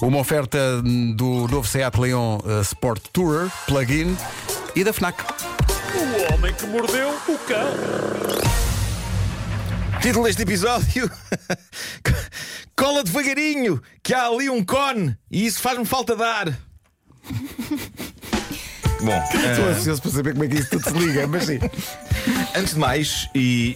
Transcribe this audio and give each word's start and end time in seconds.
Uma 0.00 0.18
oferta 0.18 0.82
do 0.82 1.48
novo 1.48 1.66
Seat 1.66 1.98
Leon 1.98 2.38
uh, 2.44 2.60
Sport 2.60 3.02
Tourer 3.12 3.50
plug-in 3.66 4.16
e 4.74 4.84
da 4.84 4.92
FNAC. 4.92 5.24
O 5.94 6.34
homem 6.34 6.52
que 6.52 6.66
mordeu 6.66 7.08
o 7.28 7.38
cão. 7.38 7.72
Título 10.02 10.24
deste 10.26 10.42
episódio: 10.42 11.10
Cola 12.76 13.02
devagarinho, 13.02 13.80
que 14.02 14.12
há 14.12 14.26
ali 14.26 14.50
um 14.50 14.62
cone 14.62 15.16
e 15.30 15.46
isso 15.46 15.60
faz-me 15.60 15.86
falta 15.86 16.14
dar. 16.14 16.46
Bom, 19.00 19.22
Estou 19.34 19.66
eh, 19.66 19.72
ansioso 19.72 20.02
para 20.02 20.10
saber 20.10 20.32
como 20.32 20.44
é 20.44 20.48
que 20.48 20.56
isso 20.56 20.70
tudo 20.70 20.90
se 20.90 20.98
liga, 20.98 21.26
mas 21.26 21.44
sim. 21.44 21.58
antes 22.54 22.74
de 22.74 22.80
mais, 22.80 23.28
e, 23.34 23.74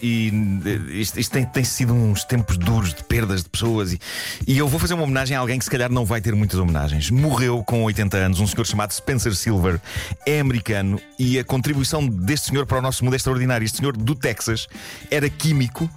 e 0.93 1.01
isto, 1.01 1.21
isto 1.21 1.33
tem, 1.33 1.45
tem 1.45 1.65
sido 1.65 1.93
uns 1.93 2.25
tempos 2.25 2.57
duros 2.57 2.95
de 2.95 3.05
perdas 3.05 3.43
de 3.43 3.49
pessoas, 3.49 3.93
e, 3.93 4.01
e 4.47 4.59
eu 4.59 4.67
vou 4.67 4.81
fazer 4.81 4.95
uma 4.95 5.03
homenagem 5.03 5.37
a 5.37 5.41
alguém 5.41 5.59
que 5.59 5.65
se 5.65 5.71
calhar 5.71 5.91
não 5.91 6.05
vai 6.05 6.21
ter 6.21 6.35
muitas 6.35 6.59
homenagens. 6.59 7.11
Morreu 7.11 7.63
com 7.63 7.85
80 7.85 8.17
anos, 8.17 8.41
um 8.41 8.47
senhor 8.47 8.67
chamado 8.67 8.93
Spencer 8.93 9.35
Silver, 9.35 9.81
é 10.27 10.41
americano, 10.41 11.01
e 11.19 11.39
a 11.39 11.45
contribuição 11.45 12.07
deste 12.07 12.49
senhor 12.49 12.67
para 12.67 12.79
o 12.79 12.83
nosso 12.83 13.05
mundo 13.05 13.15
é 13.15 13.17
extraordinária. 13.17 13.65
Este 13.65 13.79
senhor 13.79 13.97
do 13.97 14.15
Texas 14.15 14.67
era 15.11 15.29
químico. 15.29 15.91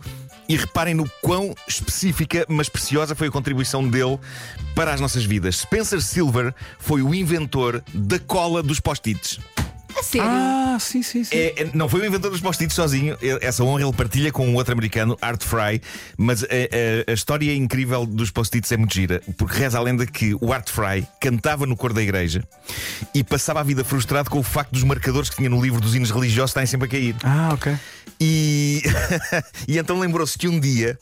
E 0.48 0.56
reparem 0.56 0.94
no 0.94 1.10
quão 1.22 1.56
específica, 1.68 2.46
mas 2.50 2.70
preciosa 2.70 3.16
foi 3.16 3.28
a 3.28 3.32
contribuição 3.32 3.88
dele 3.88 4.20
para 4.76 4.94
as 4.94 5.00
nossas 5.00 5.24
vidas. 5.24 5.58
Spencer 5.58 6.02
Silver 6.02 6.54
foi 6.80 7.02
o 7.02 7.14
inventor 7.14 7.84
da 7.94 8.20
cola 8.20 8.62
dos 8.62 8.80
post-its. 8.80 9.40
A 10.04 10.06
sério? 10.06 10.30
Ah, 10.30 10.78
sim, 10.80 11.02
sim, 11.02 11.24
sim. 11.24 11.36
É, 11.36 11.64
é- 11.64 11.70
não 11.74 11.88
foi 11.88 12.02
o 12.02 12.06
inventor 12.06 12.30
dos 12.32 12.42
post-its 12.42 12.74
sozinho. 12.76 13.18
Ele- 13.22 13.40
Essa 13.42 13.64
honra 13.64 13.84
ele 13.84 13.94
partilha 13.94 14.32
com 14.32 14.48
um 14.48 14.56
outro 14.56 14.74
americano, 14.74 15.18
Art 15.22 15.42
Fry. 15.44 15.82
Mas 16.18 16.44
a, 16.44 16.48
a- 16.48 17.12
a 17.12 17.14
história 17.14 17.54
incrível 17.56 18.06
dos 18.06 18.30
post-its 18.32 18.72
é 18.72 18.78
muito 18.78 18.94
gira, 18.94 19.22
porque 19.38 19.58
reza 19.58 19.78
a 19.78 19.82
lenda 19.82 20.06
que 20.06 20.36
o 20.42 20.52
Art 20.54 20.70
Fry 20.70 21.08
cantava 21.22 21.66
no 21.66 21.76
coro 21.76 21.94
da 21.94 22.02
igreja 22.02 22.44
e 23.14 23.24
passava 23.24 23.60
a 23.60 23.64
vida 23.64 23.84
frustrado 23.84 24.30
com 24.30 24.40
o 24.40 24.44
facto 24.44 24.72
dos 24.72 24.84
marcadores 24.84 25.30
que 25.30 25.38
tinha 25.38 25.50
no 25.50 25.62
livro 25.62 25.80
dos 25.80 25.96
hinos 25.96 26.12
religiosos 26.12 26.52
estarem 26.52 26.68
sempre 26.68 26.88
a 26.88 26.92
cair. 26.92 27.16
Ah, 27.24 27.52
ok. 27.54 27.74
E, 28.20 28.82
e 29.68 29.78
então 29.78 30.00
lembrou-se 30.00 30.38
que 30.38 30.48
um 30.48 30.60
dia 30.60 30.98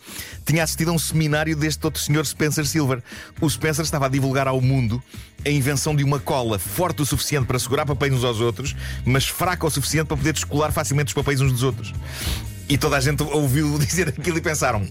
tinha 0.46 0.64
assistido 0.64 0.90
a 0.90 0.94
um 0.94 1.00
seminário 1.00 1.56
deste 1.56 1.84
outro 1.86 2.02
senhor 2.02 2.26
Spencer 2.26 2.66
Silver. 2.66 3.02
O 3.40 3.50
Spencer 3.50 3.84
estava 3.84 4.06
a 4.06 4.10
divulgar 4.10 4.48
ao 4.48 4.60
mundo 4.62 5.02
a 5.46 5.50
invenção 5.50 5.96
de 5.96 6.04
uma 6.04 6.20
cola 6.20 6.60
forte 6.60 7.02
o 7.02 7.06
suficiente 7.06 7.46
para 7.46 7.60
segurar 7.60 7.86
papéis 7.86 8.14
uns 8.14 8.24
aos 8.24 8.40
outros, 8.40 8.76
mas 9.06 9.28
fraca 9.28 9.66
o 9.66 9.70
suficiente 9.70 10.08
para 10.08 10.18
poder 10.18 10.34
descolar 10.34 10.72
facilmente 10.72 11.08
os 11.08 11.14
papéis 11.14 11.42
uns 11.42 11.52
dos 11.52 11.64
outros. 11.64 11.94
E 12.70 12.78
toda 12.78 12.98
a 12.98 13.00
gente 13.00 13.22
ouviu 13.24 13.78
dizer 13.80 14.10
aquilo 14.10 14.38
e 14.38 14.42
pensaram: 14.42 14.88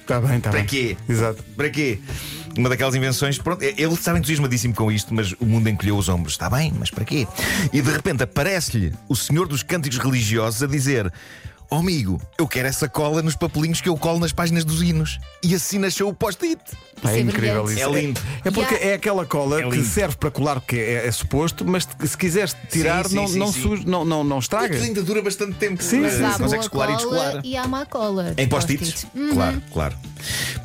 Está 0.00 0.20
bem, 0.20 0.36
está 0.36 0.50
para 0.50 0.60
bem. 0.60 0.66
quê? 0.66 0.96
Exato. 1.08 1.42
Para 1.56 1.70
quê? 1.70 1.98
Uma 2.56 2.68
daquelas 2.68 2.94
invenções, 2.94 3.36
pronto, 3.36 3.62
ele 3.62 3.94
estava 3.94 4.16
entusiasmadíssimo 4.16 4.74
com 4.74 4.92
isto, 4.92 5.12
mas 5.12 5.32
o 5.40 5.44
mundo 5.44 5.68
encolheu 5.68 5.96
os 5.96 6.08
ombros. 6.08 6.34
Está 6.34 6.48
bem, 6.48 6.72
mas 6.78 6.88
para 6.88 7.04
quê? 7.04 7.26
E 7.72 7.82
de 7.82 7.90
repente 7.90 8.22
aparece-lhe 8.22 8.92
o 9.08 9.16
senhor 9.16 9.48
dos 9.48 9.64
cânticos 9.64 9.98
religiosos 9.98 10.62
a 10.62 10.66
dizer: 10.66 11.12
Oh 11.70 11.76
amigo, 11.76 12.20
eu 12.38 12.46
quero 12.46 12.68
essa 12.68 12.88
cola 12.88 13.20
nos 13.22 13.34
papelinhos 13.34 13.80
que 13.80 13.88
eu 13.88 13.96
colo 13.96 14.18
nas 14.20 14.32
páginas 14.32 14.64
dos 14.64 14.80
hinos. 14.82 15.18
E 15.42 15.54
assim 15.54 15.78
nasceu 15.78 16.08
o 16.08 16.14
post-it. 16.14 16.60
Pá, 17.02 17.10
é 17.10 17.16
é 17.16 17.20
incrível 17.20 17.64
isso. 17.70 17.80
É 17.80 17.90
lindo. 17.90 18.20
É 18.44 18.50
porque 18.50 18.74
há- 18.74 18.78
é 18.78 18.94
aquela 18.94 19.26
cola 19.26 19.60
É 19.60 19.68
que 19.68 19.82
serve 19.82 20.16
para 20.16 20.30
colar, 20.30 20.60
porque 20.60 20.76
é, 20.76 21.06
é 21.06 21.10
suposto, 21.12 21.64
mas 21.64 21.86
se 22.04 22.16
quiseres 22.16 22.56
tirar, 22.70 23.06
sim, 23.08 23.16
não, 23.16 23.26
sim, 23.26 23.38
não, 23.38 23.52
sim. 23.52 23.62
suja- 23.62 23.82
não, 23.86 24.04
não, 24.04 24.22
não 24.22 24.38
estraga. 24.38 24.76
Ainda 24.76 25.02
dura 25.02 25.20
bastante 25.20 25.54
tempo. 25.54 25.82
Sim, 25.82 26.08
sim, 26.08 26.20
Mas 26.22 26.34
há 26.36 26.38
Consegues 26.38 26.68
boa 26.68 26.86
colar 26.86 27.00
e 27.00 27.02
cola 27.04 27.18
descolar. 27.24 27.44
e 27.44 27.56
há 27.56 27.66
má 27.66 27.84
cola. 27.86 28.34
Em 28.36 28.46
post-its? 28.48 29.06
Uhum. 29.14 29.30
Claro, 29.34 29.62
claro. 29.72 29.96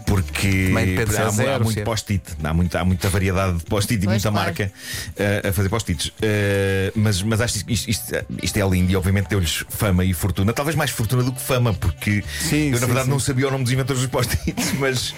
Porque 0.05 0.71
é 0.75 1.19
há, 1.21 1.27
há 1.27 1.29
zero, 1.29 1.57
se 1.59 1.63
muito 1.65 1.79
é- 1.79 1.83
post-it, 1.83 2.23
há 2.43 2.53
muita, 2.53 2.79
há 2.79 2.85
muita 2.85 3.09
variedade 3.09 3.57
de 3.59 3.63
post-it 3.65 4.03
e 4.03 4.07
muita 4.07 4.29
claro. 4.31 4.45
marca 4.45 4.71
eh, 5.17 5.47
a 5.49 5.53
fazer 5.53 5.69
post-its. 5.69 6.11
Eh, 6.21 6.91
mas, 6.95 7.21
mas 7.21 7.41
acho 7.41 7.63
que 7.63 7.73
isto, 7.73 7.89
isto, 7.89 8.15
isto 8.41 8.57
é 8.57 8.67
lindo 8.69 8.91
e 8.91 8.95
obviamente 8.95 9.27
deu-lhes 9.27 9.63
fama 9.69 10.03
e 10.03 10.13
fortuna. 10.13 10.51
Talvez 10.53 10.75
mais 10.75 10.88
fortuna 10.93 11.23
do 11.23 11.31
que 11.31 11.41
fama, 11.41 11.73
porque 11.73 12.23
Sim, 12.39 12.65
eu 12.67 12.71
na 12.71 12.77
sim, 12.79 12.85
verdade 12.85 13.05
sim. 13.05 13.11
não 13.11 13.19
sabia 13.19 13.47
o 13.47 13.51
nome 13.51 13.63
dos 13.63 13.73
inventores 13.73 14.01
dos 14.01 14.11
post-its, 14.11 14.73
mas. 14.79 15.13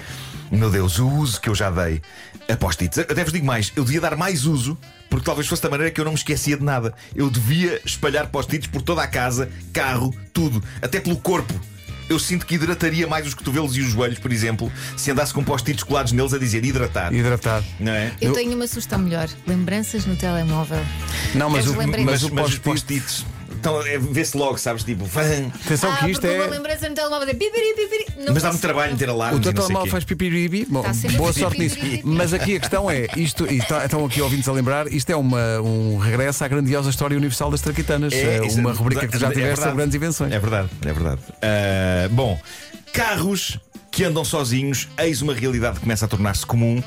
Meu 0.52 0.70
Deus, 0.70 1.00
o 1.00 1.08
uso 1.08 1.40
que 1.40 1.48
eu 1.48 1.56
já 1.56 1.70
dei 1.70 2.02
a 2.50 2.58
post-its. 2.58 2.98
Até 3.00 3.24
vos 3.24 3.32
digo 3.32 3.46
mais, 3.46 3.72
eu 3.74 3.86
devia 3.86 4.02
dar 4.02 4.18
mais 4.18 4.46
uso, 4.46 4.78
porque 5.10 5.26
talvez 5.26 5.48
fosse 5.48 5.64
da 5.64 5.70
maneira 5.70 5.90
que 5.92 6.00
eu 6.02 6.04
não 6.04 6.12
me 6.12 6.18
esquecia 6.18 6.58
de 6.58 6.64
nada. 6.64 6.94
Eu 7.16 7.30
devia 7.30 7.80
espalhar 7.86 8.28
post-its 8.28 8.68
por 8.68 8.82
toda 8.82 9.02
a 9.02 9.08
casa, 9.08 9.50
carro, 9.72 10.14
tudo, 10.34 10.62
até 10.82 11.00
pelo 11.00 11.16
corpo. 11.16 11.54
Eu 12.10 12.20
sinto 12.20 12.46
que 12.46 12.56
hidrataria 12.56 13.08
mais 13.08 13.26
os 13.26 13.34
cotovelos 13.34 13.78
e 13.78 13.80
os 13.80 13.92
joelhos, 13.92 14.20
por 14.20 14.34
exemplo, 14.34 14.70
se 14.98 15.10
andasse 15.10 15.34
com 15.34 15.42
post-its 15.42 15.82
colados 15.84 16.12
neles 16.12 16.34
a 16.34 16.38
dizer 16.38 16.66
hidratar. 16.66 17.14
Hidratado. 17.14 17.66
Não 17.80 17.94
é? 17.94 18.12
Eu 18.20 18.34
tenho 18.34 18.54
uma 18.54 18.68
sugestão 18.68 19.00
melhor: 19.00 19.30
lembranças 19.48 20.06
no 20.06 20.18
telemóvel. 20.18 20.84
Não, 21.34 21.50
mas 21.50 21.66
o, 21.68 21.76
mas 21.78 21.88
Mas, 22.04 22.24
os 22.24 22.30
post-it. 22.30 22.60
post-its. 22.62 23.26
Então, 23.62 23.80
é, 23.86 24.00
vê-se 24.00 24.36
logo, 24.36 24.58
sabes? 24.58 24.84
Tipo, 24.84 25.06
van. 25.06 25.22
Atenção 25.64 25.92
ah, 25.92 25.98
que 25.98 26.10
isto 26.10 26.22
porque 26.22 26.36
uma 26.36 26.46
é. 26.46 26.50
lembrança 26.50 26.90
no 26.90 26.96
telemóvel 26.96 27.30
é 27.30 27.34
pipiri, 27.36 27.76
pipiri. 27.76 28.06
Não 28.18 28.34
Mas 28.34 28.42
dá-me 28.42 28.56
consigo. 28.56 28.58
trabalho 28.60 28.92
meter 28.94 29.08
O 29.08 29.12
alarmes 29.12 29.42
teu 29.42 29.52
e 29.52 29.54
não 29.54 29.62
sei 29.62 29.68
telemóvel 29.68 29.86
quê. 29.86 29.92
faz 29.92 30.04
pipi 30.04 30.66
Bom, 30.68 30.80
Está 30.80 30.94
sempre 30.96 31.18
boa 31.18 31.30
a 31.30 31.34
sorte 31.34 31.60
nisso. 31.60 31.78
Mas 32.04 32.34
aqui 32.34 32.56
a 32.56 32.60
questão 32.60 32.90
é: 32.90 33.06
isto, 33.16 33.46
e 33.46 33.62
tá- 33.62 33.86
estão 33.86 34.04
aqui 34.04 34.20
ouvintes 34.20 34.50
a 34.50 34.52
lembrar, 34.52 34.92
isto 34.92 35.12
é 35.12 35.16
uma, 35.16 35.62
um 35.62 35.98
regresso 36.00 36.44
à 36.44 36.48
grandiosa 36.48 36.90
história 36.90 37.16
universal 37.16 37.52
das 37.52 37.62
Traquitanas. 37.62 38.14
É, 38.14 38.44
isso 38.44 38.60
uma 38.60 38.74
rubrica 38.74 39.06
que 39.06 39.12
tu 39.14 39.20
já 39.20 39.28
é 39.28 39.30
tiveste 39.30 39.48
verdade. 39.48 39.64
sobre 39.70 39.78
grandes 39.78 39.96
invenções. 39.96 40.34
É 40.34 40.40
verdade, 40.40 40.70
é 40.84 40.94
verdade. 40.94 41.22
Ah, 41.40 42.08
bom, 42.10 42.40
carros 42.92 43.60
que 43.92 44.04
andam 44.04 44.24
sozinhos, 44.26 44.88
eis 44.98 45.22
uma 45.22 45.34
realidade 45.36 45.76
que 45.76 45.82
começa 45.82 46.06
a 46.06 46.08
tornar-se 46.08 46.46
comum. 46.46 46.82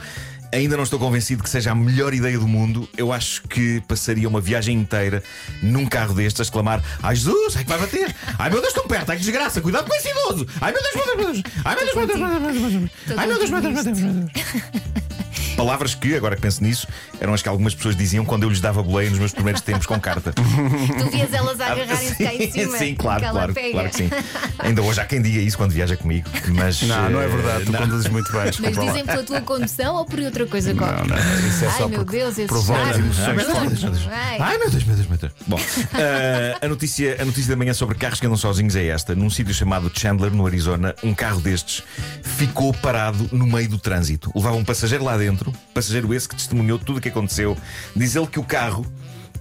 Ainda 0.54 0.76
não 0.76 0.84
estou 0.84 1.00
convencido 1.00 1.42
que 1.42 1.50
seja 1.50 1.72
a 1.72 1.74
melhor 1.74 2.14
ideia 2.14 2.38
do 2.38 2.46
mundo. 2.46 2.88
Eu 2.96 3.12
acho 3.12 3.42
que 3.42 3.82
passaria 3.88 4.28
uma 4.28 4.40
viagem 4.40 4.78
inteira 4.78 5.20
num 5.60 5.84
carro 5.84 6.14
destes 6.14 6.38
a 6.38 6.42
exclamar: 6.44 6.80
Ai 7.02 7.16
Jesus, 7.16 7.56
ai 7.56 7.64
que 7.64 7.70
vai 7.70 7.78
bater! 7.80 8.14
Ai 8.38 8.50
meu 8.50 8.60
Deus, 8.60 8.72
tão 8.72 8.86
perto, 8.86 9.10
ai 9.10 9.16
que 9.16 9.24
desgraça, 9.24 9.60
cuidado 9.60 9.88
com 9.88 9.94
esse 9.96 10.08
idoso! 10.10 10.46
Ai 10.60 10.72
meu 10.72 10.80
Deus, 10.80 10.94
meu 10.94 11.04
Deus, 11.04 11.16
meu 11.16 11.26
Deus! 11.32 11.42
Ai 11.64 11.74
meu 11.74 11.84
Deus, 11.84 11.96
meu 11.96 12.06
Deus, 12.06 12.20
meu 12.20 12.70
Deus! 12.70 12.90
Ai 13.16 13.26
meu 13.26 13.38
Deus, 13.38 13.50
meu 13.50 13.60
Deus, 13.60 13.74
meu 13.74 14.12
Deus! 14.12 15.13
Palavras 15.56 15.94
que, 15.94 16.14
agora 16.14 16.34
que 16.36 16.42
penso 16.42 16.62
nisso, 16.62 16.86
eram 17.20 17.32
as 17.32 17.42
que 17.42 17.48
algumas 17.48 17.74
pessoas 17.74 17.96
diziam 17.96 18.24
quando 18.24 18.42
eu 18.42 18.48
lhes 18.50 18.60
dava 18.60 18.82
boleia 18.82 19.08
nos 19.10 19.18
meus 19.18 19.32
primeiros 19.32 19.60
tempos 19.62 19.86
com 19.86 19.98
carta. 20.00 20.32
Tu 20.34 21.10
vias 21.10 21.32
elas 21.32 21.60
a 21.60 21.66
agarrarem-se 21.72 22.22
cá 22.22 22.34
em 22.34 22.38
Sim, 22.50 22.52
cima. 22.52 22.78
sim, 22.78 22.94
claro, 22.94 23.20
claro, 23.30 23.54
claro 23.72 23.88
que 23.90 23.96
sim. 23.96 24.10
Ainda 24.58 24.82
hoje 24.82 25.00
há 25.00 25.04
quem 25.04 25.22
diga 25.22 25.40
isso 25.40 25.56
quando 25.56 25.70
viaja 25.72 25.96
comigo, 25.96 26.28
mas. 26.48 26.82
Não, 26.82 27.10
não 27.10 27.20
é 27.20 27.24
eh, 27.24 27.28
verdade. 27.28 27.64
Tu 27.64 27.72
não. 27.72 27.78
conduzes 27.80 28.08
muito 28.10 28.30
bem. 28.32 28.42
Mas 28.60 28.76
dizem 28.78 29.04
pela 29.06 29.22
tua 29.22 29.40
condução 29.40 29.94
ou 29.96 30.04
por 30.04 30.18
outra 30.20 30.46
coisa 30.46 30.74
qualquer? 30.74 31.06
Não, 31.06 31.16
não, 31.16 31.48
isso 31.48 31.64
é 31.64 31.68
Ai 31.68 31.78
só 31.78 31.88
meu 31.88 32.04
Deus, 32.04 32.30
esses 32.32 32.46
provoca 32.46 32.78
charmes. 32.80 32.98
emoções 33.18 33.28
Ai, 33.28 33.34
meu 33.34 33.44
Deus, 33.44 33.58
fortes. 33.58 33.82
meu 33.82 33.92
Deus. 33.92 34.08
Ai. 34.10 34.58
Meu 34.58 34.70
Deus, 34.70 34.84
meu 34.84 34.96
Deus, 34.96 35.08
meu 35.08 35.18
Deus. 35.18 35.32
Bom, 35.46 35.60
eh, 35.94 36.56
a, 36.60 36.68
notícia, 36.68 37.16
a 37.20 37.24
notícia 37.24 37.50
da 37.50 37.56
manhã 37.56 37.74
sobre 37.74 37.96
carros 37.96 38.20
que 38.20 38.26
andam 38.26 38.36
sozinhos 38.36 38.76
é 38.76 38.86
esta. 38.86 39.14
Num 39.14 39.30
sítio 39.30 39.54
chamado 39.54 39.90
Chandler, 39.94 40.32
no 40.32 40.46
Arizona, 40.46 40.94
um 41.02 41.14
carro 41.14 41.40
destes 41.40 41.82
ficou 42.22 42.72
parado 42.74 43.28
no 43.32 43.46
meio 43.46 43.68
do 43.68 43.78
trânsito. 43.78 44.30
Levava 44.34 44.56
um 44.56 44.64
passageiro 44.64 45.04
lá 45.04 45.16
dentro, 45.16 45.43
passageiro 45.72 46.12
esse 46.14 46.28
que 46.28 46.36
testemunhou 46.36 46.78
tudo 46.78 46.98
o 46.98 47.00
que 47.00 47.08
aconteceu. 47.08 47.56
Diz 47.94 48.16
ele 48.16 48.26
que 48.26 48.38
o 48.38 48.44
carro 48.44 48.86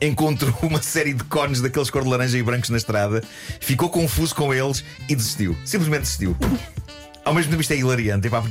encontrou 0.01 0.53
uma 0.63 0.81
série 0.81 1.13
de 1.13 1.23
cones 1.23 1.61
daqueles 1.61 1.89
cor 1.89 2.03
de 2.03 2.09
laranja 2.09 2.37
e 2.37 2.43
brancos 2.43 2.69
na 2.69 2.77
estrada, 2.77 3.23
ficou 3.59 3.89
confuso 3.89 4.35
com 4.35 4.53
eles 4.53 4.83
e 5.07 5.15
desistiu. 5.15 5.55
Simplesmente 5.65 6.01
desistiu. 6.01 6.35
Ao 7.25 7.33
mesmo 7.33 7.51
tempo, 7.51 7.61
isto 7.61 7.71
é 7.71 7.77
hilariante, 7.77 8.27
epá, 8.27 8.43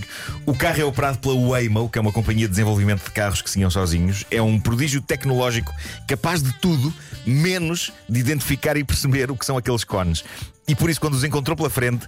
o 0.46 0.54
carro 0.54 0.80
é 0.80 0.84
operado 0.84 1.18
pela 1.18 1.34
Waymo, 1.34 1.90
que 1.90 1.98
é 1.98 2.00
uma 2.00 2.10
companhia 2.10 2.46
de 2.46 2.52
desenvolvimento 2.52 3.04
de 3.04 3.10
carros 3.10 3.42
que 3.42 3.50
se 3.50 3.60
iam 3.60 3.70
sozinhos. 3.70 4.24
É 4.30 4.40
um 4.40 4.58
prodígio 4.58 5.02
tecnológico 5.02 5.74
capaz 6.08 6.42
de 6.42 6.54
tudo, 6.54 6.92
menos 7.26 7.92
de 8.08 8.18
identificar 8.18 8.74
e 8.78 8.82
perceber 8.82 9.30
o 9.30 9.36
que 9.36 9.44
são 9.44 9.58
aqueles 9.58 9.84
cones. 9.84 10.24
E 10.66 10.74
por 10.76 10.88
isso, 10.88 11.00
quando 11.00 11.14
os 11.14 11.24
encontrou 11.24 11.56
pela 11.56 11.68
frente, 11.68 12.06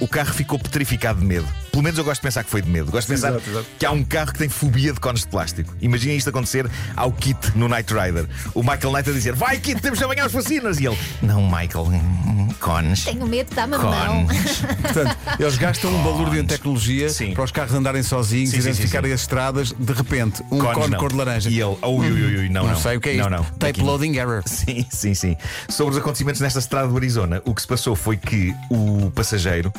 o 0.00 0.08
carro 0.08 0.34
ficou 0.34 0.58
petrificado 0.58 1.20
de 1.20 1.24
medo. 1.24 1.46
Pelo 1.70 1.84
menos 1.84 1.96
eu 1.98 2.04
gosto 2.04 2.20
de 2.20 2.22
pensar 2.26 2.42
que 2.42 2.50
foi 2.50 2.60
de 2.60 2.68
medo. 2.68 2.90
Gosto 2.90 3.06
de 3.06 3.14
pensar 3.14 3.28
Exato, 3.30 3.48
exato. 3.48 3.66
que 3.78 3.86
há 3.86 3.92
um 3.92 4.04
carro 4.04 4.32
que 4.32 4.38
tem 4.38 4.48
fobia 4.48 4.92
de 4.92 4.98
cones 5.00 5.20
de 5.22 5.28
plástico. 5.28 5.72
Imaginem 5.80 6.16
isto 6.16 6.28
acontecer 6.28 6.68
ao 6.96 7.12
Kit 7.12 7.56
no 7.56 7.68
Knight 7.68 7.92
Rider. 7.94 8.26
O 8.54 8.62
Michael 8.62 8.92
Knight 8.92 9.08
a 9.08 9.12
dizer: 9.12 9.34
Vai, 9.34 9.58
Kit, 9.58 9.80
temos 9.80 9.98
de 9.98 10.04
apanhar 10.04 10.26
os 10.26 10.32
vacinas. 10.32 10.80
E 10.80 10.86
ele: 10.86 10.98
Não, 11.22 11.42
Michael, 11.44 11.84
hum, 11.86 12.48
cones. 12.60 13.04
Tenho 13.04 13.26
medo, 13.26 13.48
mão. 13.68 14.26
Cones. 14.26 14.58
Portanto, 14.82 15.16
eles 15.38 15.56
gastam 15.56 15.94
um 15.94 16.02
balúrdio 16.02 16.40
em 16.40 16.44
tecnologia 16.44 17.08
Sim. 17.08 17.32
para 17.34 17.44
os 17.44 17.52
carros 17.52 17.72
andarem 17.72 18.02
sozinhos, 18.02 18.50
Sim, 18.50 18.60
sim, 18.60 18.68
identificarem 18.68 19.10
sim, 19.10 19.14
as 19.14 19.20
estradas. 19.20 19.72
De 19.78 19.92
repente, 19.92 20.42
um 20.50 20.58
Cones 20.58 20.74
cone 20.74 20.90
não. 20.90 20.98
cor 20.98 21.10
de 21.12 21.16
laranja. 21.16 21.48
E 21.48 21.54
ele: 21.60 21.76
Ui, 21.82 22.10
ui, 22.10 22.10
ui, 22.10 22.36
ui, 22.38 22.48
não, 22.48 22.64
não, 22.64 22.70
não. 22.72 22.80
sei 22.80 22.96
o 22.96 23.00
que 23.00 23.10
é 23.10 23.14
não, 23.14 23.20
isto. 23.22 23.30
Não, 23.30 23.44
Tape 23.44 23.66
Aqui 23.70 23.80
não. 23.80 23.86
loading 23.86 24.16
error. 24.16 24.42
Sim, 24.44 24.84
sim, 24.90 25.14
sim. 25.14 25.36
Sobre 25.68 25.92
os 25.94 25.98
acontecimentos 25.98 26.40
nesta 26.40 26.58
estrada 26.58 26.88
do 26.88 26.96
Arizona, 26.96 27.40
o 27.44 27.54
que 27.54 27.62
se 27.62 27.68
passou 27.68 27.91
foi 27.96 28.16
que 28.16 28.54
o 28.70 29.10
passageiro, 29.10 29.72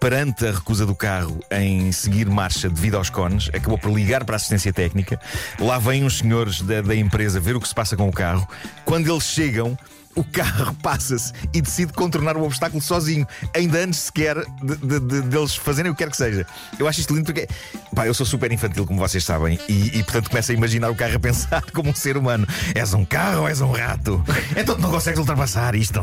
perante 0.00 0.46
a 0.46 0.52
recusa 0.52 0.86
do 0.86 0.94
carro 0.94 1.40
em 1.50 1.90
seguir 1.92 2.28
marcha 2.28 2.68
devido 2.68 2.96
aos 2.96 3.10
cones, 3.10 3.48
acabou 3.48 3.78
por 3.78 3.92
ligar 3.92 4.24
para 4.24 4.34
a 4.34 4.36
assistência 4.36 4.72
técnica. 4.72 5.20
Lá 5.58 5.78
vêm 5.78 6.04
os 6.04 6.18
senhores 6.18 6.62
da, 6.62 6.80
da 6.80 6.94
empresa 6.94 7.40
ver 7.40 7.56
o 7.56 7.60
que 7.60 7.68
se 7.68 7.74
passa 7.74 7.96
com 7.96 8.08
o 8.08 8.12
carro. 8.12 8.48
Quando 8.84 9.10
eles 9.10 9.24
chegam, 9.24 9.76
o 10.18 10.24
carro 10.24 10.74
passa-se 10.82 11.32
e 11.54 11.60
decide 11.60 11.92
contornar 11.92 12.36
o 12.36 12.42
obstáculo 12.42 12.82
sozinho, 12.82 13.24
ainda 13.54 13.78
antes 13.78 14.00
sequer 14.00 14.36
de, 14.60 14.76
de, 14.76 15.00
de, 15.00 15.22
deles 15.22 15.54
fazerem 15.54 15.92
o 15.92 15.94
que 15.94 16.02
quer 16.02 16.10
que 16.10 16.16
seja. 16.16 16.44
Eu 16.76 16.88
acho 16.88 16.98
isto 16.98 17.14
lindo 17.14 17.26
porque, 17.26 17.46
pá, 17.94 18.04
eu 18.04 18.12
sou 18.12 18.26
super 18.26 18.50
infantil, 18.50 18.84
como 18.84 18.98
vocês 18.98 19.22
sabem, 19.22 19.60
e, 19.68 19.96
e 19.96 20.02
portanto 20.02 20.28
começo 20.30 20.50
a 20.50 20.54
imaginar 20.54 20.90
o 20.90 20.94
carro 20.96 21.14
a 21.14 21.20
pensar 21.20 21.62
como 21.72 21.90
um 21.90 21.94
ser 21.94 22.16
humano: 22.16 22.46
és 22.74 22.92
um 22.94 23.04
carro 23.04 23.42
ou 23.42 23.48
és 23.48 23.60
um 23.60 23.70
rato? 23.70 24.24
Então 24.56 24.74
tu 24.74 24.82
não 24.82 24.90
consegues 24.90 25.20
ultrapassar 25.20 25.76
isto. 25.76 26.00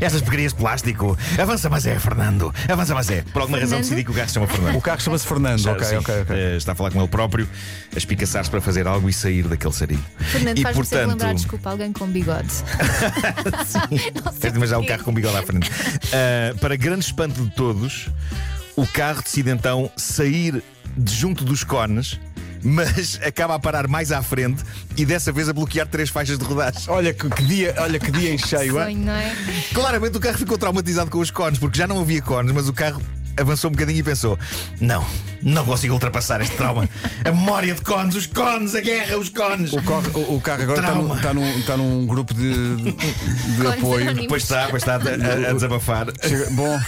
Estas 0.00 0.22
porcarias 0.22 0.54
de 0.54 0.58
plástico. 0.58 1.18
Avança, 1.38 1.68
mas 1.68 1.86
é, 1.86 1.98
Fernando. 1.98 2.54
Avança, 2.66 2.94
mas 2.94 3.10
é. 3.10 3.22
Por 3.22 3.42
alguma 3.42 3.58
razão 3.58 3.78
Fernando? 3.78 3.90
decidi 3.90 4.04
que 4.04 4.10
o 4.10 4.14
carro 4.14 4.28
se 4.28 4.34
chama 4.34 4.46
Fernando. 4.46 4.76
O 4.76 4.80
carro 4.80 5.00
chama-se 5.00 5.26
Fernando. 5.26 5.58
Já, 5.58 5.72
ok, 5.72 5.84
sim, 5.84 5.96
ok, 5.96 6.22
ok. 6.22 6.36
eh, 6.36 6.56
está 6.56 6.72
a 6.72 6.74
falar 6.74 6.90
com 6.90 6.98
ele 6.98 7.08
próprio, 7.08 7.46
a 7.94 7.98
espicaçar-se 7.98 8.50
para 8.50 8.60
fazer 8.62 8.86
algo 8.86 9.08
e 9.08 9.12
sair 9.12 9.46
daquele 9.46 9.74
sarilho. 9.74 10.04
Fernando, 10.18 10.58
e 10.58 10.62
faz-me 10.62 10.84
sempre 10.86 11.06
lembrar, 11.06 11.34
desculpa, 11.34 11.70
alguém 11.70 11.92
com 11.92 12.06
bigode. 12.06 12.48
Tens 14.40 14.52
de 14.52 14.58
imaginar 14.58 14.78
o 14.78 14.80
porquê. 14.80 14.88
carro 14.88 15.04
com 15.04 15.14
bigode 15.14 15.36
à 15.36 15.42
frente. 15.42 15.70
Ah, 16.12 16.54
para 16.60 16.76
grande 16.76 17.04
espanto 17.04 17.42
de 17.42 17.50
todos, 17.50 18.08
o 18.76 18.86
carro 18.86 19.22
decide 19.22 19.50
então 19.50 19.90
sair 19.96 20.62
de 20.96 21.14
junto 21.14 21.44
dos 21.44 21.64
cones. 21.64 22.18
Mas 22.62 23.18
acaba 23.24 23.54
a 23.54 23.58
parar 23.58 23.88
mais 23.88 24.12
à 24.12 24.22
frente 24.22 24.62
e 24.94 25.06
dessa 25.06 25.32
vez 25.32 25.48
a 25.48 25.52
bloquear 25.54 25.86
três 25.86 26.10
faixas 26.10 26.38
de 26.38 26.44
rodagem. 26.44 26.82
Olha 26.88 27.14
que, 27.14 27.26
que 27.30 27.42
dia, 27.44 27.74
olha 27.78 27.98
que 27.98 28.10
dia 28.10 28.34
em 28.34 28.36
cheio, 28.38 28.78
hein? 28.78 28.84
Sonho, 28.84 28.98
não 28.98 29.14
é? 29.14 29.34
Claramente 29.72 30.18
o 30.18 30.20
carro 30.20 30.36
ficou 30.36 30.58
traumatizado 30.58 31.10
com 31.10 31.20
os 31.20 31.30
cones, 31.30 31.58
porque 31.58 31.78
já 31.78 31.86
não 31.86 31.98
havia 31.98 32.20
cones, 32.20 32.52
mas 32.52 32.68
o 32.68 32.72
carro 32.74 33.00
avançou 33.40 33.68
um 33.68 33.72
bocadinho 33.72 33.98
e 33.98 34.02
pensou: 34.02 34.38
Não, 34.80 35.04
não 35.42 35.64
consigo 35.64 35.94
ultrapassar 35.94 36.40
este 36.40 36.56
trauma. 36.56 36.88
A 37.24 37.30
memória 37.30 37.74
de 37.74 37.80
cones, 37.82 38.14
os 38.14 38.26
cones, 38.26 38.74
a 38.74 38.80
guerra, 38.80 39.16
os 39.18 39.28
cones. 39.28 39.72
O, 39.72 39.82
corre- 39.82 40.10
o- 40.14 40.36
o 40.36 40.40
carro 40.40 40.62
agora 40.62 40.80
está 40.80 40.94
num, 40.94 41.14
está, 41.16 41.34
num, 41.34 41.58
está 41.58 41.76
num 41.76 42.06
grupo 42.06 42.34
de, 42.34 42.76
de 42.76 42.92
Cones 43.62 43.72
apoio. 43.78 44.28
Pois 44.28 44.42
está, 44.42 44.66
pois 44.68 44.82
está 44.82 44.94
a, 44.94 44.98
a- 44.98 45.50
a 45.50 45.52
desabafar. 45.52 46.06
Chega- 46.22 46.50
Bom, 46.50 46.80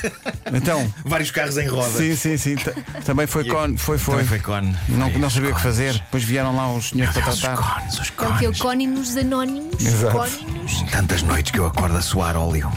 então, 0.53 0.93
Vários 1.05 1.31
carros 1.31 1.57
em 1.59 1.67
roda. 1.69 1.91
sim, 1.99 2.15
sim, 2.17 2.37
sim. 2.37 2.57
Também 3.05 3.27
foi 3.27 3.45
con, 3.45 3.77
foi, 3.77 3.99
foi. 3.99 4.15
Também 4.15 4.29
foi 4.29 4.39
cone. 4.41 4.77
Não, 4.89 5.09
não 5.11 5.29
os 5.29 5.35
sabia 5.35 5.51
o 5.51 5.55
que 5.55 5.61
cones. 5.63 5.77
fazer. 5.77 5.93
Depois 5.95 6.25
vieram 6.25 6.55
lá 6.55 6.73
os 6.73 6.91
senhores 6.91 7.15
para 7.15 7.31
Os 7.31 7.39
tratar. 7.41 7.57
cones, 7.81 7.99
os 7.99 8.09
É 8.09 8.11
o 8.11 8.15
que? 8.15 8.23
O 8.23 8.39
cones. 8.39 8.59
Cóninos 8.59 9.17
Anónimos? 9.17 9.85
Exato. 9.85 10.17
Cóninos? 10.17 10.83
Tantas 10.91 11.23
noites 11.23 11.53
que 11.53 11.59
eu 11.59 11.67
acordo 11.67 11.97
a 11.97 12.03
suar 12.03 12.37
óleo. 12.37 12.71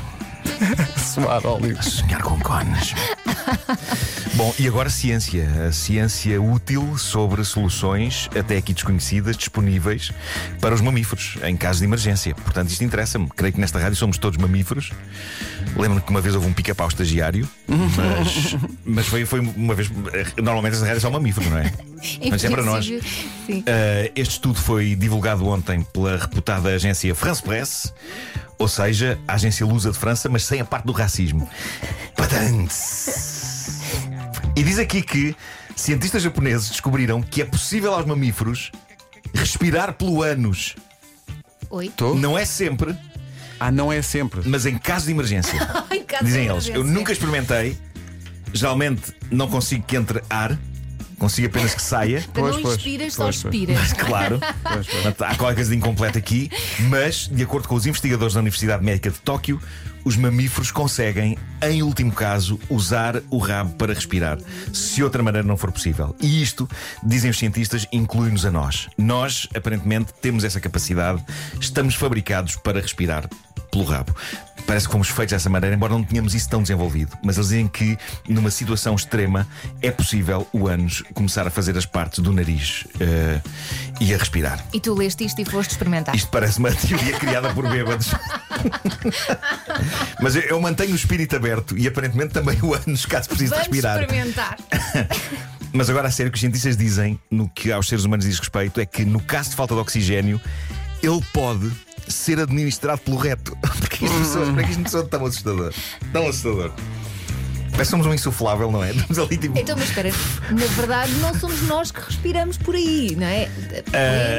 Suar 0.97 1.45
óleo. 1.45 1.81
Sonhar 1.81 2.21
com 2.21 2.39
cones. 2.39 2.93
Bom, 4.35 4.53
e 4.59 4.67
agora 4.67 4.89
ciência. 4.89 5.47
A 5.67 5.71
ciência 5.71 6.41
útil 6.41 6.97
sobre 6.97 7.43
soluções, 7.43 8.29
até 8.37 8.57
aqui 8.57 8.73
desconhecidas, 8.73 9.37
disponíveis 9.37 10.11
para 10.59 10.75
os 10.75 10.81
mamíferos, 10.81 11.37
em 11.43 11.55
caso 11.55 11.79
de 11.79 11.85
emergência. 11.85 12.35
Portanto, 12.35 12.69
isto 12.69 12.83
interessa-me. 12.83 13.29
Creio 13.35 13.53
que 13.53 13.59
nesta 13.59 13.79
rádio 13.79 13.95
somos 13.95 14.17
todos 14.17 14.37
mamíferos. 14.37 14.91
Lembro-me 15.75 16.01
que 16.01 16.09
uma 16.09 16.21
vez 16.21 16.35
houve 16.35 16.47
um 16.47 16.53
pica-pau 16.53 16.87
estagiário, 16.87 17.47
mas, 17.67 18.55
mas 18.85 19.07
foi, 19.07 19.25
foi 19.25 19.39
uma 19.39 19.73
vez. 19.73 19.89
Normalmente 20.37 20.73
esta 20.73 20.85
rádio 20.85 20.97
é 20.97 21.01
só 21.01 21.11
mamíferos, 21.11 21.49
não 21.49 21.57
é? 21.57 21.71
Mas 22.29 22.43
é 22.43 22.49
para 22.49 22.63
nós. 22.63 22.87
Uh, 22.87 23.01
este 24.15 24.33
estudo 24.33 24.59
foi 24.59 24.95
divulgado 24.95 25.47
ontem 25.47 25.81
pela 25.81 26.17
reputada 26.17 26.69
agência 26.69 27.15
France 27.15 27.41
Press, 27.41 27.93
ou 28.57 28.67
seja, 28.67 29.17
a 29.27 29.33
agência 29.33 29.65
lusa 29.65 29.91
de 29.91 29.97
França, 29.97 30.29
mas 30.29 30.43
sem 30.43 30.61
a 30.61 30.65
parte 30.65 30.85
do 30.85 30.91
racismo. 30.91 31.49
Patantes. 32.15 33.34
E 34.55 34.63
diz 34.63 34.79
aqui 34.79 35.01
que 35.01 35.35
cientistas 35.75 36.21
japoneses 36.23 36.69
descobriram 36.69 37.21
que 37.21 37.41
é 37.41 37.45
possível 37.45 37.93
aos 37.93 38.05
mamíferos 38.05 38.71
respirar 39.33 39.93
pelo 39.93 40.23
ânus. 40.23 40.75
Oi? 41.69 41.91
Tô? 41.95 42.15
Não 42.15 42.37
é 42.37 42.45
sempre, 42.45 42.95
Ah, 43.59 43.71
não 43.71 43.91
é 43.91 44.01
sempre. 44.01 44.41
mas 44.47 44.65
em 44.65 44.77
caso 44.77 45.05
de 45.07 45.11
emergência. 45.11 45.59
Ai, 45.89 45.99
caso 46.01 46.23
de 46.23 46.29
Dizem 46.29 46.47
eles. 46.47 46.67
Eu 46.67 46.73
emergência. 46.75 46.93
nunca 46.99 47.11
experimentei. 47.11 47.77
Geralmente 48.53 49.13
não 49.29 49.49
consigo 49.49 49.83
que 49.85 49.97
entre 49.97 50.21
ar, 50.29 50.57
consigo 51.17 51.47
apenas 51.47 51.73
que 51.73 51.81
saia. 51.81 52.23
Pois, 52.33 52.55
não 52.55 52.61
pois, 52.61 52.75
inspiras, 52.75 53.13
só 53.13 53.23
pois, 53.23 53.41
pois. 53.41 53.55
expiras. 53.55 53.93
Claro, 53.93 54.39
Portanto, 54.63 55.23
há 55.23 55.35
qualquer 55.35 55.55
coisa 55.55 55.69
de 55.71 55.77
incompleto 55.77 56.17
aqui, 56.17 56.49
mas, 56.89 57.27
de 57.27 57.43
acordo 57.43 57.67
com 57.67 57.75
os 57.75 57.85
investigadores 57.85 58.33
da 58.33 58.39
Universidade 58.39 58.83
Médica 58.83 59.09
de 59.09 59.19
Tóquio, 59.19 59.59
os 60.03 60.15
mamíferos 60.15 60.69
conseguem, 60.71 61.35
em 61.63 61.81
último 61.81 62.11
caso, 62.11 62.59
usar 62.69 63.21
o 63.31 63.39
rabo 63.39 63.73
para 63.73 63.93
respirar, 63.93 64.37
se 64.71 65.03
outra 65.03 65.23
maneira 65.23 65.47
não 65.47 65.57
for 65.57 65.71
possível. 65.71 66.15
E 66.21 66.43
isto, 66.43 66.69
dizem 67.03 67.31
os 67.31 67.39
cientistas, 67.39 67.87
inclui-nos 67.91 68.45
a 68.45 68.51
nós. 68.51 68.87
Nós, 68.97 69.47
aparentemente, 69.55 70.13
temos 70.21 70.43
essa 70.43 70.59
capacidade, 70.59 71.23
estamos 71.59 71.95
fabricados 71.95 72.55
para 72.55 72.79
respirar 72.79 73.27
pelo 73.71 73.83
rabo. 73.83 74.15
Parece 74.65 74.87
que 74.87 74.91
fomos 74.91 75.09
feitos 75.09 75.33
dessa 75.33 75.49
maneira, 75.49 75.75
embora 75.75 75.93
não 75.93 76.03
tenhamos 76.03 76.33
isso 76.33 76.49
tão 76.49 76.61
desenvolvido. 76.61 77.15
Mas 77.23 77.37
eles 77.37 77.49
dizem 77.49 77.67
que, 77.67 77.97
numa 78.27 78.49
situação 78.49 78.95
extrema, 78.95 79.47
é 79.81 79.91
possível 79.91 80.47
o 80.51 80.67
ânus 80.67 81.03
começar 81.13 81.45
a 81.47 81.51
fazer 81.51 81.77
as 81.77 81.85
partes 81.85 82.19
do 82.19 82.33
nariz 82.33 82.85
eh, 82.99 83.39
e 83.99 84.13
a 84.13 84.17
respirar. 84.17 84.65
E 84.73 84.79
tu 84.79 84.93
leste 84.93 85.23
isto 85.23 85.39
e 85.41 85.45
foste 85.45 85.71
experimentar. 85.71 86.15
Isto 86.15 86.29
parece 86.29 86.57
uma 86.59 86.71
teoria 86.71 87.17
criada 87.19 87.53
por 87.53 87.67
bêbados. 87.69 88.11
Mas 90.21 90.35
eu, 90.35 90.41
eu 90.43 90.61
mantenho 90.61 90.93
o 90.93 90.95
espírito 90.95 91.35
aberto 91.35 91.77
e 91.77 91.87
aparentemente 91.87 92.33
também 92.33 92.57
o 92.61 92.73
ânus, 92.73 93.05
caso 93.05 93.29
precise 93.29 93.51
Vamos 93.51 93.67
respirar. 93.67 94.01
experimentar. 94.01 94.57
Mas 95.71 95.89
agora, 95.89 96.07
a 96.07 96.11
sério, 96.11 96.29
o 96.29 96.31
que 96.31 96.37
os 96.37 96.41
cientistas 96.41 96.77
dizem, 96.77 97.19
no 97.29 97.49
que 97.49 97.71
aos 97.71 97.87
seres 97.87 98.05
humanos 98.05 98.25
diz 98.25 98.39
respeito, 98.39 98.79
é 98.79 98.85
que 98.85 99.03
no 99.03 99.19
caso 99.21 99.49
de 99.49 99.55
falta 99.57 99.73
de 99.73 99.81
oxigênio, 99.81 100.39
ele 101.03 101.21
pode 101.33 101.69
ser 102.07 102.39
administrado 102.39 103.01
pelo 103.01 103.17
reto. 103.17 103.57
Porque 103.99 104.05
isto 104.05 104.25
soa, 104.25 104.45
porque 104.53 104.71
isto 104.71 104.89
soa 104.89 105.03
tão 105.05 105.25
assustador. 105.25 105.73
Tão 106.11 106.27
assustador. 106.27 106.71
Parece 107.75 107.89
que 107.89 107.91
somos 107.91 108.07
um 108.07 108.13
insuflável, 108.13 108.71
não 108.71 108.81
é? 108.81 108.91
Estamos 108.95 109.19
ali 109.19 109.37
tipo. 109.37 109.57
Então, 109.59 109.75
mas 109.77 109.89
espera, 109.89 110.09
na 110.49 110.65
verdade 110.65 111.11
não 111.15 111.33
somos 111.33 111.61
nós 111.63 111.91
que 111.91 111.99
respiramos 111.99 112.57
por 112.57 112.73
aí, 112.73 113.15
não 113.17 113.27
é? 113.27 113.49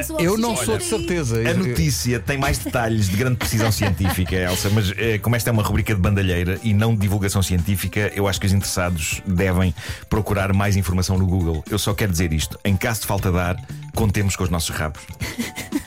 O 0.09 0.21
Eu 0.21 0.39
não 0.39 0.57
sou 0.57 0.79
de 0.79 0.85
certeza. 0.85 1.49
A 1.49 1.55
notícia 1.55 2.19
tem 2.19 2.39
mais 2.39 2.57
detalhes 2.59 3.09
de 3.09 3.17
grande 3.17 3.37
precisão 3.37 3.71
científica, 3.71 4.35
Elsa, 4.35 4.71
mas 4.71 4.93
eh, 4.97 5.19
como 5.19 5.37
esta 5.37 5.51
é 5.51 5.53
uma 5.53 5.63
rubrica 5.63 5.95
de 5.95 6.01
bandalheira 6.01 6.59
e 6.63 6.73
não 6.73 6.95
de 6.95 7.01
divulgação 7.01 7.43
científica, 7.43 8.11
eu 8.15 8.27
acho 8.27 8.41
que 8.41 8.47
os 8.47 8.53
interessados 8.53 9.21
devem 9.27 9.75
procurar 10.09 10.53
mais 10.55 10.77
informação 10.77 11.19
no 11.19 11.27
Google. 11.27 11.63
Eu 11.71 11.79
só 11.79 11.93
quero 11.93 12.13
dizer 12.13 12.33
isto: 12.33 12.59
em 12.65 12.75
caso 12.75 13.03
de 13.03 13.07
falta 13.07 13.31
de 13.31 13.39
ar, 13.39 13.57
contemos 13.95 14.35
com 14.35 14.45
os 14.45 14.51
nossos 14.51 14.71
rabos. 14.71 15.03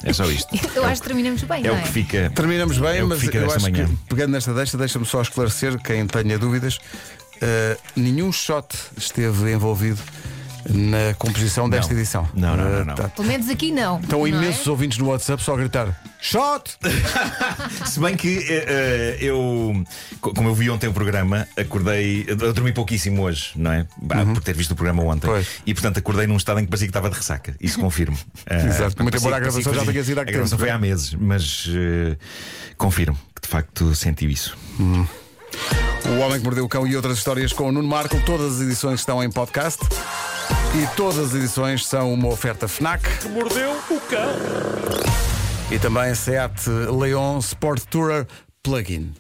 É 0.10 0.14
só 0.14 0.26
isto. 0.26 0.50
Eu 0.76 0.84
acho 0.86 1.02
que 1.02 1.08
terminamos 1.08 1.44
bem, 1.44 1.66
É 1.66 1.68
não 1.68 1.76
o 1.76 1.78
é? 1.78 1.82
que 1.84 1.90
fica. 1.90 2.32
Terminamos 2.36 2.78
bem, 2.78 2.90
É 2.98 3.04
o 3.04 3.04
que 3.04 3.04
mas 3.10 3.20
fica 3.20 3.38
eu 3.38 3.42
desta 3.44 3.58
acho 3.58 3.72
manhã. 3.72 3.86
que, 3.88 3.96
pegando 4.10 4.32
nesta 4.32 4.54
deixa, 4.54 4.78
deixa-me 4.78 5.06
só 5.06 5.22
esclarecer, 5.22 5.78
quem 5.80 6.06
tenha 6.08 6.38
dúvidas, 6.40 6.80
eh, 7.42 7.78
nenhum 7.96 8.32
shot 8.32 8.68
esteve 8.98 9.52
envolvido 9.54 10.00
na 10.70 11.14
composição 11.16 11.70
desta 11.70 11.94
edição. 11.94 12.28
Não, 12.34 12.56
não, 12.56 12.70
não, 12.70 12.86
não. 12.86 12.96
tá- 12.96 13.10
Pelo 13.10 13.28
menos 13.28 13.50
aqui 13.50 13.72
não. 13.72 14.00
Estão 14.00 14.20
não 14.20 14.26
é? 14.26 14.30
imensos 14.30 14.68
ouvintes 14.68 14.98
no 14.98 15.08
WhatsApp 15.10 15.42
só 15.44 15.54
a 15.54 15.58
gritar 15.58 16.00
shot! 16.22 16.78
Se 17.86 18.00
bem 18.00 18.16
que 18.16 18.38
eh, 18.40 18.66
eh, 18.68 19.18
eu, 19.22 19.84
co- 20.22 20.34
como 20.34 20.50
eu 20.50 20.54
vi 20.56 20.70
ontem 20.70 20.88
o 20.88 20.94
programa, 20.94 21.48
acordei. 21.58 22.26
Eu 22.28 22.36
dormi 22.54 22.72
pouquíssimo 22.72 23.22
hoje, 23.24 23.52
não 23.56 23.72
é? 23.72 23.88
Ah, 24.10 24.26
Por 24.26 24.42
ter 24.44 24.56
visto 24.56 24.72
o 24.72 24.76
programa 24.76 25.02
ontem. 25.04 25.28
Pois. 25.28 25.48
E 25.66 25.74
portanto 25.74 25.98
acordei 25.98 26.28
num 26.28 26.38
estado 26.38 26.60
em 26.60 26.64
que 26.66 26.70
parecia 26.70 26.88
que 26.88 26.92
estava 26.92 27.10
de 27.10 27.16
ressaca. 27.16 27.56
Isso 27.60 27.80
confirmo. 27.80 28.18
Eh, 28.46 28.66
Exato. 28.66 29.02
Muito 29.04 29.12
parecia- 29.12 29.20
embora 29.20 29.36
a 29.36 29.40
gravação 29.40 29.64
parecia 29.64 29.72
que 29.72 29.76
já 29.80 29.80
fazia- 29.80 29.94
tenha 29.94 30.04
sido 30.04 30.18
há 30.20 30.22
A 30.22 30.26
que 30.26 30.32
gravação 30.32 30.58
tempo. 30.58 30.68
foi 30.68 30.76
há 30.76 30.80
meses, 30.80 31.14
mas 31.14 31.68
eh, 31.70 32.18
confirmo 32.78 33.18
que 33.36 33.42
de 33.42 33.48
facto 33.48 33.94
senti 33.96 34.30
isso. 34.32 34.58
O 34.80 36.20
Homem 36.20 36.40
que 36.40 36.46
Mordeu 36.46 36.66
o 36.66 36.70
Cão 36.70 36.88
e 36.88 36.96
outras 36.96 37.18
histórias 37.18 37.54
com 37.54 37.68
o 37.68 37.72
Nuno 37.72 37.88
Marco. 37.88 38.20
Todas 38.26 38.56
as 38.56 38.62
edições 38.62 39.00
estão 39.02 39.24
em 39.24 39.30
podcast. 39.32 39.80
E 40.76 40.88
todas 40.96 41.18
as 41.20 41.34
edições 41.34 41.86
são 41.86 42.14
uma 42.14 42.28
oferta 42.28 42.68
FNAC 42.68 43.02
Que 43.22 43.28
mordeu 43.30 43.72
o 43.90 44.00
cão. 44.02 44.30
e 45.72 45.80
também 45.80 46.14
Seat 46.16 46.70
Leon 46.70 47.40
Sport 47.40 47.84
Tourer 47.90 48.28
Plug-in. 48.64 49.14